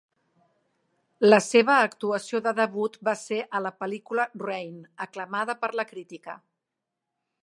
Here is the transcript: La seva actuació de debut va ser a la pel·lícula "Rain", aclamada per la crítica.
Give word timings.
La 1.25 1.37
seva 1.47 1.75
actuació 1.89 2.41
de 2.47 2.53
debut 2.61 2.97
va 3.09 3.15
ser 3.25 3.39
a 3.59 3.63
la 3.65 3.73
pel·lícula 3.83 4.27
"Rain", 4.47 4.75
aclamada 5.09 5.57
per 5.65 5.71
la 5.81 5.87
crítica. 5.95 6.39